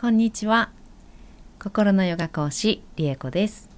[0.00, 0.70] こんにちは。
[1.58, 3.68] 心のヨガ講師リエコです。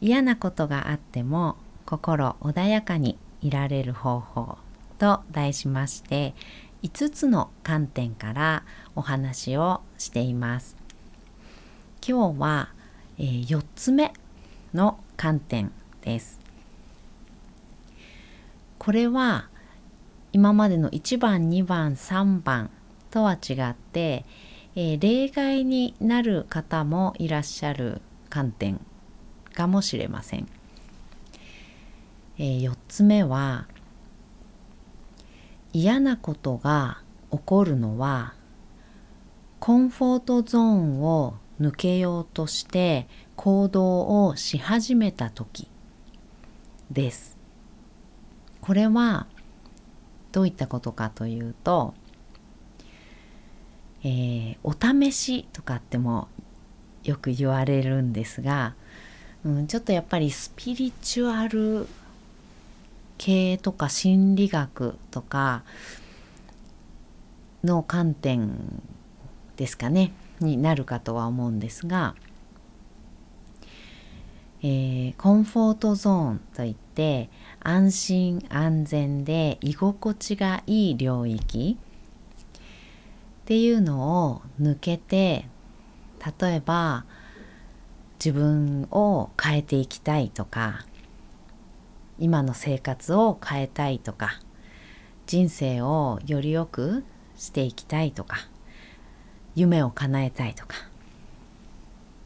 [0.00, 1.54] 嫌なことがあっても
[1.86, 4.58] 心穏やかにいられる方法
[4.98, 6.34] と題しまして
[6.82, 8.64] 5つの観点から
[8.96, 10.76] お話をしています。
[12.04, 12.70] 今日は、
[13.18, 14.12] えー、4つ目
[14.74, 15.70] の観点
[16.02, 16.40] です。
[18.80, 19.48] これは
[20.32, 22.70] 今までの1番2番3番
[23.12, 24.24] とは違って
[24.80, 28.78] えー、例外になる方もいらっしゃる観点
[29.52, 30.46] かもしれません。
[32.38, 33.66] えー、4つ目は
[35.72, 38.34] 嫌なことが起こるのは
[39.58, 45.66] コンフォートゾーンを抜けようとして行動をし始めた時
[46.92, 47.36] です。
[48.60, 49.26] これは
[50.30, 51.94] どういったことかというと
[54.04, 56.28] えー、お試しとかっても
[57.04, 58.74] よく言われるんですが、
[59.44, 61.86] うん、ちょっとやっぱりスピリチュアル
[63.16, 65.62] 系とか心理学とか
[67.64, 68.82] の観点
[69.56, 72.14] ですかねになるかとは思うんですが、
[74.62, 77.28] えー、コンフォートゾーンといって
[77.60, 81.76] 安心安全で居心地がいい領域
[83.48, 85.46] っていうのを抜けて
[86.38, 87.06] 例えば
[88.22, 90.84] 自分を変えていきたいとか
[92.18, 94.38] 今の生活を変えたいとか
[95.24, 97.04] 人生をより良く
[97.38, 98.36] していきたいとか
[99.54, 100.76] 夢を叶えたいとか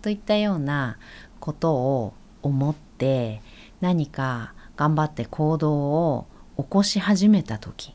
[0.02, 0.98] といったような
[1.38, 3.42] ことを思って
[3.80, 7.94] 何か頑張って行動を起こし始めた時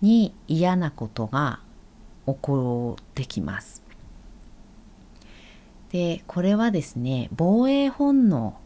[0.00, 1.60] に嫌なことが
[2.26, 3.82] 起こってきます。
[5.90, 8.58] でこれはですね防衛本能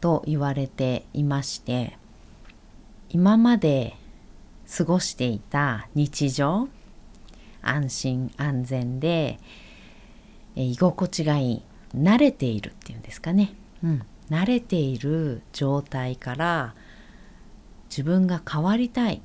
[0.00, 1.98] と言われていまして
[3.08, 3.96] 今まで
[4.76, 6.68] 過ごしていた日常
[7.62, 9.40] 安心安全で
[10.54, 11.62] 居心地がいい
[11.96, 16.74] 慣れているっていうんですかね、うん、慣れている状態から
[17.88, 19.20] 自分が変わりたい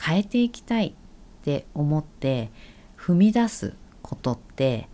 [0.00, 0.94] 変えていきたい
[1.42, 2.50] って思って
[2.96, 4.88] 踏み出すことって、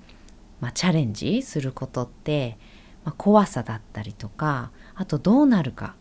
[0.60, 2.56] まあ、チャレンジすることって、
[3.04, 5.94] まあ、怖さだったりとかあとどうなるか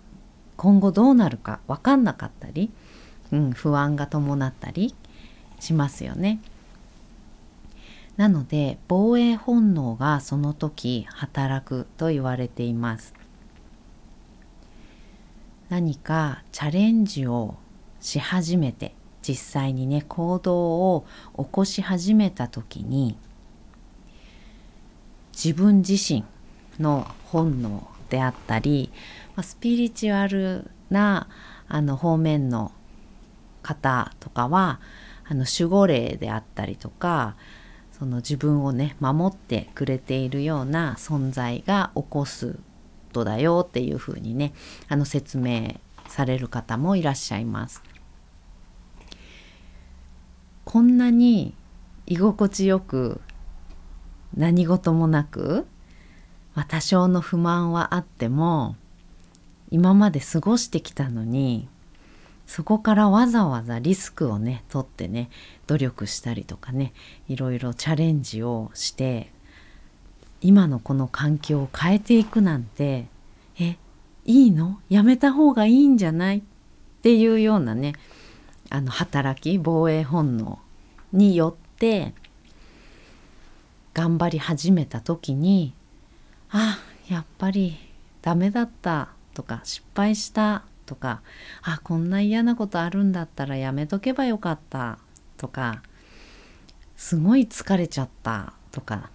[0.56, 2.72] 今後どうなるか分かんなかったり、
[3.34, 4.96] うん、不安が伴ったり
[5.60, 6.40] しますよね。
[8.16, 13.14] なので防衛本能がその時働くと言われています。
[15.70, 17.56] 何かチャレンジを
[18.00, 18.96] し始めて
[19.28, 20.56] 実際にね行動
[20.96, 21.06] を
[21.38, 23.18] 起こし始めた時に
[25.34, 26.24] 自分自身
[26.80, 28.90] の本能であったり
[29.42, 31.28] スピリチュアルな
[31.68, 32.72] あの方面の
[33.62, 34.80] 方とかは
[35.26, 37.36] あの守護霊であったりとか
[37.92, 42.58] その自分をね守ってくれているような存在が起こす
[43.12, 44.54] とだよっていうふうにね
[44.88, 47.84] あの説明される方もいらっしゃいます。
[50.68, 51.54] こんなに
[52.08, 53.22] 居心地よく
[54.36, 55.66] 何事もなく、
[56.68, 58.76] 多少の不満はあっても
[59.72, 61.70] 今まで過ごしてきたのに
[62.48, 65.30] そこからわざわざリスクをね取ってね
[65.68, 66.92] 努力したりとかね
[67.30, 69.32] いろいろチャレンジをして
[70.42, 73.08] 今のこの環境を変えていくなんて
[73.58, 73.78] え
[74.26, 74.82] いいの？
[74.90, 76.40] やめた方がいいんじゃない？
[76.40, 76.42] っ
[77.04, 77.94] ていうようなね
[78.70, 80.60] あの働き防衛本能
[81.14, 82.14] によって
[83.94, 85.74] 頑張り始めた時に
[86.52, 86.80] あ
[87.10, 87.78] やっぱり
[88.22, 91.22] ダメだったとか失敗したとか
[91.64, 95.00] あこんな嫌なことあるんだったらやめとけばよかった
[95.38, 95.82] とか
[96.96, 99.10] すごい疲れちゃったとか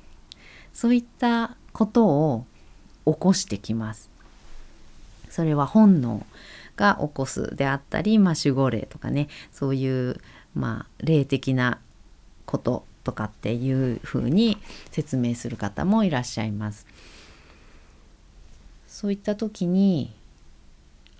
[0.73, 2.47] そういったことを
[3.05, 4.11] 起こしてきます。
[5.29, 6.27] それは本能
[6.83, 10.21] が起こすであったり、まあ、守護霊とかねそういう、
[10.53, 11.79] まあ、霊的な
[12.45, 14.59] こととかっていうふうに
[14.91, 16.87] 説明する方もいらっしゃいます。
[18.89, 20.13] そういった時に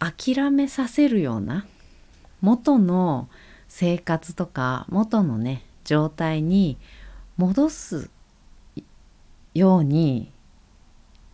[0.01, 1.65] 諦めさせるような
[2.41, 3.29] 元の
[3.69, 6.77] 生活とか元のね状態に
[7.37, 8.11] 戻す
[9.55, 10.33] ように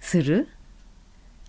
[0.00, 0.48] する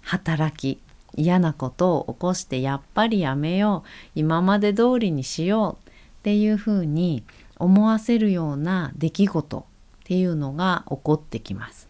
[0.02, 0.82] 働き
[1.20, 5.92] 嫌なことを起こしてやっぱりやめよう今まで通りにしようっ
[6.24, 7.24] ていうふうに
[7.58, 9.64] 思わせるような出来事っ
[10.06, 11.90] ていうのが起こってきます。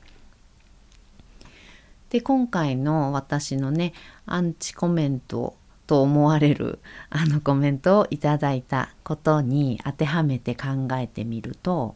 [2.09, 3.93] で今回の私のね
[4.25, 5.55] アンチコメント
[5.85, 6.79] と思われる
[7.09, 11.95] あのコメントをいただいたことに当てはめて考えてみると、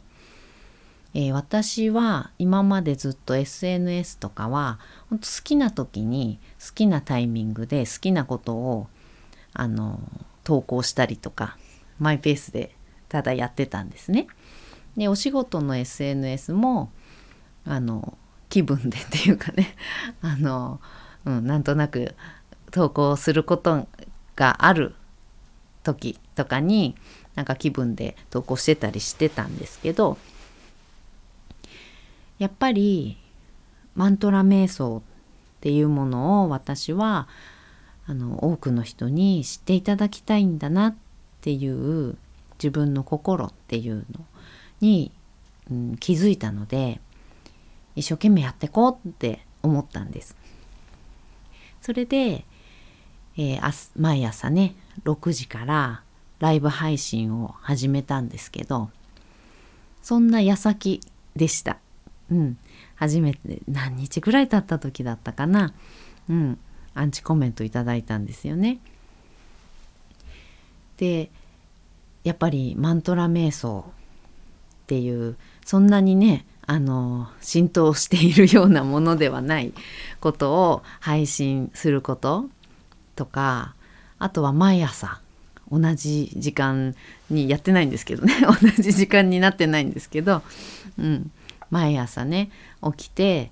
[1.14, 8.88] えー、私は今までずっと SNS とかは本当好きな時に好きなタイミングで好きなことを
[9.52, 10.00] あの
[10.42, 11.56] 投稿したりとか
[12.00, 12.74] マイペースで
[13.08, 14.26] ただやってたんですね。
[14.96, 16.90] でお仕事の SNS も
[17.64, 18.18] あの
[18.48, 19.76] 気分で っていうかね
[20.20, 20.80] あの、
[21.24, 22.14] うん、なんとなく
[22.72, 23.86] 投稿すること
[24.34, 24.94] がある
[25.84, 26.96] 時とかに
[27.36, 30.18] なんか気分で投稿してたりしてたんですけど
[32.38, 33.16] やっぱり
[33.94, 35.02] マントラ瞑想
[35.56, 37.28] っていうものを私は
[38.06, 40.94] あの多くの人に知っていただきたいんだなっ
[41.40, 42.16] ていう
[42.58, 44.24] 自分の心っていうの
[44.80, 45.10] に、
[45.70, 47.00] うん、気づいたので
[47.96, 50.36] 一生懸命やってこうって思ったんです。
[51.80, 52.44] それで、
[53.36, 56.02] えー、毎朝ね6時から
[56.40, 58.90] ライブ配信を始めたんですけど
[60.02, 61.00] そんな矢先
[61.36, 61.78] でした。
[62.30, 62.58] うん、
[62.96, 65.74] 初めて何日ぐらい経った時だったかな、
[66.28, 66.58] うん、
[66.94, 68.78] アンチコメントいただいたんですよね。
[70.96, 71.30] で
[72.22, 73.84] やっぱりマントラ瞑想
[74.84, 79.74] っていうそんなにねあの浸透しているようなものではない
[80.20, 82.48] ことを配信すること
[83.16, 83.74] とか
[84.18, 85.20] あとは毎朝
[85.70, 86.94] 同じ時間
[87.30, 88.34] にやってないんですけどね。
[88.40, 90.42] 同じ時間になってないんですけど、
[90.98, 91.30] うん、
[91.74, 92.52] 毎朝ね
[92.96, 93.50] 起きて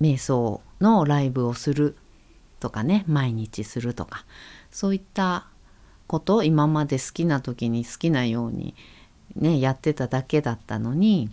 [0.00, 1.96] 瞑想のライブをする
[2.60, 4.24] とかね毎日するとか
[4.70, 5.48] そういった
[6.06, 8.74] ことを今まで好きな時に好きなように
[9.36, 11.28] ねやってただけだったのに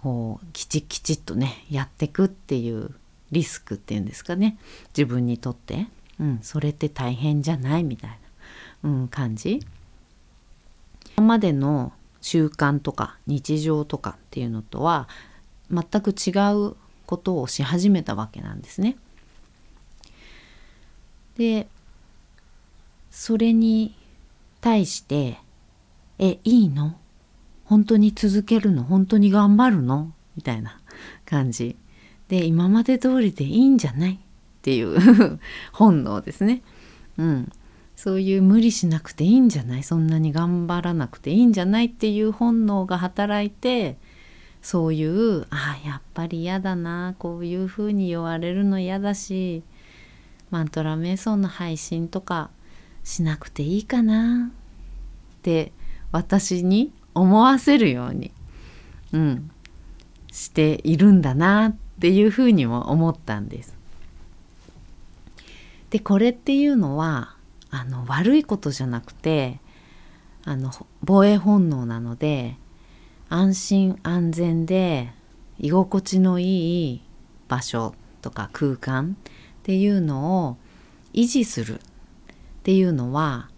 [0.00, 2.92] こうきちきちっとねやってくっていう
[3.32, 4.58] リスクっていうんですかね
[4.96, 5.88] 自分にとって、
[6.20, 8.10] うん、それって大変じゃないみたい
[8.84, 9.60] な、うん、感じ。
[11.16, 11.92] 今までの
[12.24, 15.08] 習慣とか日常とかっていうのとは
[15.70, 16.30] 全く違
[16.70, 16.74] う
[17.04, 18.96] ことをし始めたわけなんですね。
[21.36, 21.68] で
[23.10, 23.94] それに
[24.62, 25.36] 対して
[26.18, 26.96] 「えいいの？
[27.66, 28.84] 本当に続けるの？
[28.84, 30.10] 本当に頑張るの？
[30.34, 30.80] みたいな
[31.26, 31.76] 感じ。
[32.28, 34.14] で今まで通りでいいんじゃない？
[34.14, 34.18] っ
[34.62, 35.38] ていう
[35.74, 36.62] 本能ですね。
[37.18, 37.52] うん、
[38.04, 39.82] そういう無理しなくていいんじゃない？
[39.82, 43.96] そんなに頑張らなくていいんじゃないっていう本能が働いて
[44.60, 49.62] そういうあやっぱり嫌だなこういうふうに言われるの嫌だし
[50.50, 52.50] マントラ瞑想の配信とか
[53.04, 55.72] しなくていいかなって
[56.12, 58.32] 私に思わせるように、
[59.14, 59.50] うん、
[60.30, 63.74] しているんだなっていうふうにも思ったんです。
[65.88, 67.33] でこれっていうのは
[67.74, 69.58] あの悪いことじゃなくて
[70.44, 70.70] あの
[71.02, 72.56] 防衛本能なので
[73.28, 75.10] 安心安全で
[75.58, 77.02] 居心地のいい
[77.48, 80.56] 場所とか空間っていうのを
[81.14, 81.80] 維持するっ
[82.62, 83.48] ていうのは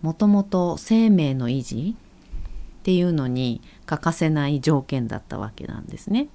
[0.00, 6.28] もともと生命の維持っていうのに欠かせない条件だったわけなんですね。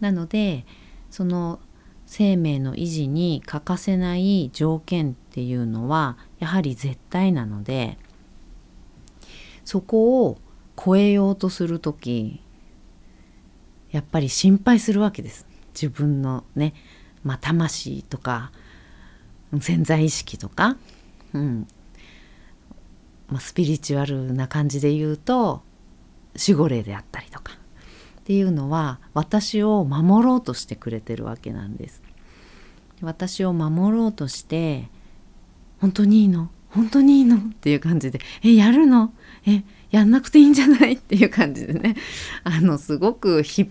[0.00, 0.66] なので
[1.10, 1.60] その
[2.04, 7.96] 生命の維持に欠かせない条件っていうのはやはり絶対なので
[9.64, 10.38] そこを
[10.76, 12.42] 超えようとする時
[13.92, 15.46] やっぱり心配するわけです。
[15.72, 16.74] 自分のね、
[17.22, 18.50] まあ、魂とか
[19.60, 20.76] 潜在意識とか、
[21.32, 21.68] うん。
[23.28, 25.62] まあ、スピリチュアルな感じで言うと
[26.36, 27.52] 守護霊であったりとか。
[28.20, 32.02] っていうのは私を守ろうとしてくれてるわけなんです。
[33.00, 34.88] 私を守ろうとして
[35.82, 36.48] 本当にいいの？
[36.70, 37.38] 本当にいいの？
[37.38, 39.12] っていう感じで「えやるの？
[39.46, 41.96] えやんなくていいんじゃない?」っていう感じでね。
[42.44, 43.68] あのすごくひ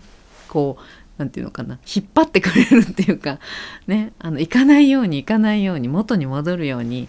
[0.49, 0.83] こう
[1.17, 1.79] 何て言うのかな。
[1.95, 3.39] 引っ張ってくれるっていうか。
[3.87, 4.11] ね。
[4.19, 7.07] あの行かないように行かないように元に戻るように引っ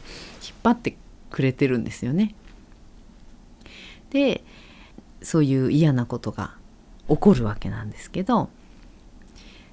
[0.63, 0.97] 張って
[1.31, 2.35] くれてるんですよね。
[4.11, 4.45] で
[5.21, 6.55] そういう嫌なことが
[7.09, 8.51] 起こるわけなんですけど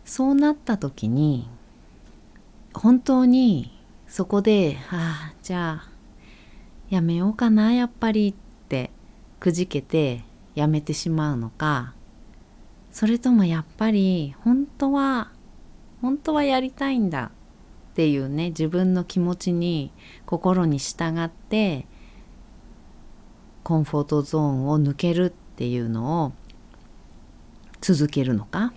[0.05, 1.47] そうなった時に
[2.73, 3.77] 本当に
[4.09, 5.89] そこで「ああじゃあ
[6.89, 8.33] やめようかなやっぱり」っ
[8.67, 8.91] て
[9.39, 10.23] くじけて
[10.55, 11.93] やめてしまうのか。
[12.91, 15.31] それともやっぱり本当は
[16.01, 17.31] 本当はやりたいんだ
[17.91, 19.91] っていうね自分の気持ちに
[20.25, 21.85] 心に従って
[23.63, 26.31] コンフォートゾーンを抜けるっていうのを
[27.79, 28.73] 続けるのか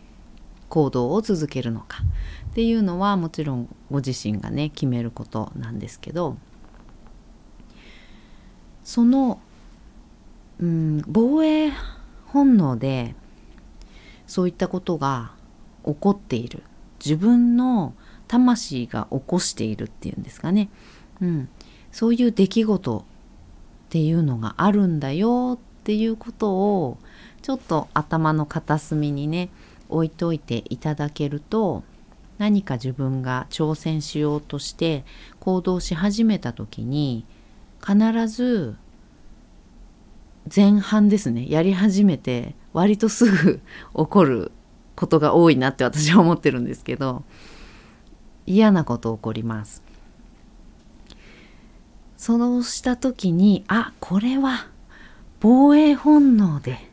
[0.69, 2.03] 行動を続けるのか。
[2.53, 6.37] っていうのはもちろんご自身がね決めることなんですけど
[8.85, 9.41] その、
[10.61, 11.73] うん、防衛
[12.27, 13.15] 本能で
[14.27, 15.33] そういったことが
[15.85, 16.63] 起こっている。
[17.05, 17.95] 自分の
[18.29, 20.69] 魂が起こしているっていうんですかね、
[21.21, 21.49] うん、
[21.91, 23.03] そういう出来事っ
[23.89, 26.99] ていうのがあるんだよっていうことを
[27.43, 29.49] ちょっと頭の片隅にね
[29.89, 31.83] 置いといていただけると
[32.43, 35.05] 何か自分が挑戦しようとして
[35.39, 37.25] 行動し始めた時に
[37.81, 38.75] 必ず
[40.53, 43.61] 前半ですねやり始めて割とすぐ
[43.95, 44.51] 起こる
[44.97, 47.23] ことが多いなって私は思ってるんですけど
[48.45, 49.85] 嫌なこと起こります。
[52.17, 54.67] そうした時にあこれは
[55.39, 56.91] 防衛本能で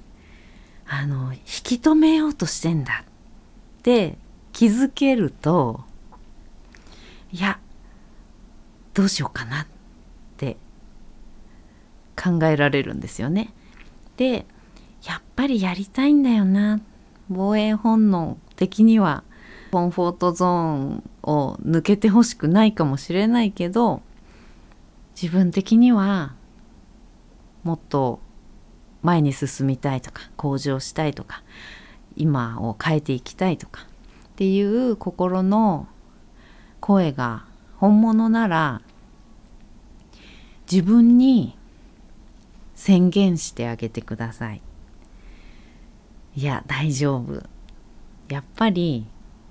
[0.88, 4.20] あの引き止めようとしてんだって
[4.60, 5.86] 気づけると
[7.32, 7.62] いや
[8.94, 9.68] どうしようかなっ
[10.36, 10.58] て
[12.22, 13.54] 考えられるんですよね。
[14.18, 14.46] で
[15.06, 16.82] やっぱりやりたいんだよな
[17.30, 19.24] 防衛本能的には
[19.72, 24.02] コンフォートゾーンを抜けてほしくないかもしれないけど
[25.16, 26.36] 自分的には
[27.64, 28.20] もっと
[29.04, 31.44] 前に進みたいとか向上したいとか
[32.18, 33.88] 今を変えていきたいとか
[34.40, 35.86] っていう心の
[36.80, 37.44] 声が
[37.76, 38.82] 本物なら
[40.72, 41.58] 自分に
[42.74, 44.62] 宣言してあげてください。
[46.38, 47.44] いや大丈夫。
[48.30, 49.08] やっぱり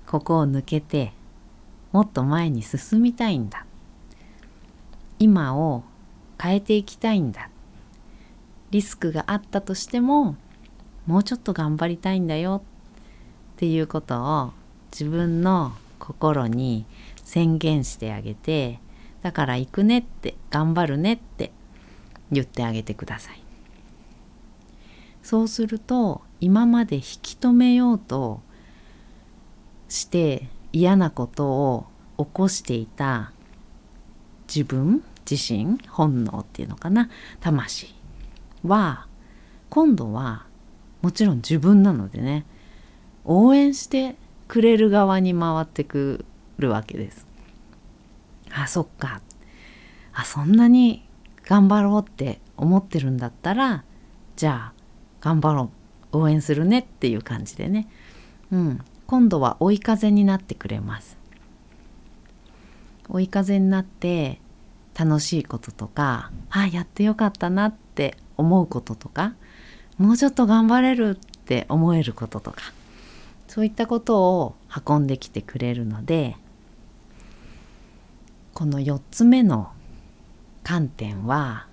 [0.07, 1.13] ここを抜けて
[1.91, 3.67] もっと前に進みたいんだ。
[5.19, 5.83] 今を
[6.41, 7.51] 変えていきたいんだ。
[8.71, 10.35] リスクがあったとしても
[11.05, 12.63] もうちょっと頑張りたいんだよ
[13.53, 14.58] っていうことを
[14.91, 16.85] 自分の心に
[17.23, 18.79] 宣言してあげて
[19.21, 21.51] だから行くねって頑張るねって
[22.31, 23.41] 言ってあげてください。
[25.21, 28.41] そうすると今まで引き止めようと
[29.87, 31.85] して嫌なことを
[32.17, 33.31] 起こしていた
[34.47, 37.93] 自分自身本能っていうのかな魂
[38.65, 39.07] は
[39.69, 40.47] 今度は
[41.01, 42.45] もちろん自分なのでね
[43.23, 44.15] 応援して
[44.49, 46.25] くれる側に回ってく
[46.57, 47.25] るわけです。
[48.51, 49.21] あそっか。
[50.11, 51.07] あそんなに
[51.45, 53.85] 頑張ろうって思ってるんだったら
[54.35, 54.73] じゃあ
[55.21, 55.71] 頑張ろ
[56.11, 56.17] う。
[56.17, 57.87] 応援するねっていう感じでね、
[58.51, 61.15] うん、今度は追い風になってくれます。
[63.07, 64.41] 追い風になって
[64.97, 69.35] 楽しいこととかあやってよかったなって思うこととか
[69.99, 72.78] もうちょっと頑張れるって思えることとか。
[73.49, 74.55] そういったことを
[74.87, 76.37] 運んできてくれるので
[78.53, 79.71] この4つ目の
[80.63, 81.65] 観点は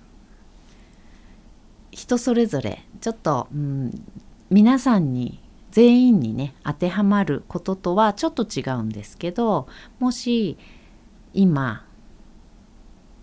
[1.91, 3.93] 人それぞれちょっと、うん、
[4.49, 9.67] 皆さんに全員にね当てはまることとはちょっと違うんですけど
[9.99, 10.57] もし
[11.35, 11.85] 今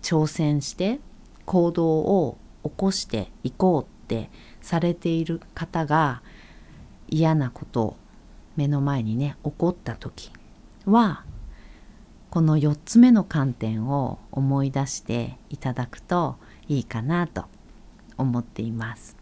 [0.01, 1.01] 挑戦して
[1.45, 4.29] 行動を起こしていこうって
[4.61, 6.21] されている方が
[7.09, 7.97] 嫌なこと
[8.55, 10.31] 目の前にね起こった時
[10.85, 11.23] は
[12.29, 16.35] この4つ目の観点を思い出していただくと
[16.67, 17.45] いいかなと
[18.17, 19.15] 思っています。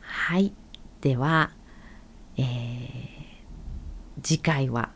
[0.00, 0.52] はい
[1.00, 1.50] では、
[2.36, 2.46] えー、
[4.22, 4.90] 次回は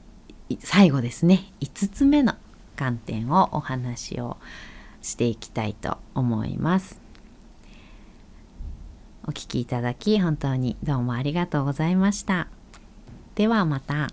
[0.61, 2.35] 最後ですね5つ目の
[2.77, 4.37] 観点をお話を
[5.01, 7.04] していきたいと思います。
[9.27, 12.49] お聴きいただき本当にどうもありがとうございました。
[13.35, 14.09] ではまた。